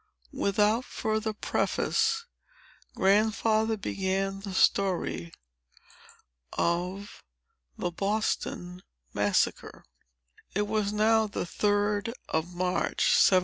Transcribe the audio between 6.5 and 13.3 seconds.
of THE BOSTON MASSACRE It was now the 3d of March,